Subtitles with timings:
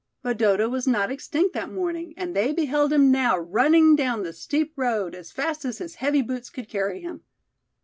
[0.23, 4.33] But Dodo was not extinct that morning, and they beheld him now running down the
[4.33, 7.21] steep road as fast as his heavy boots could carry him.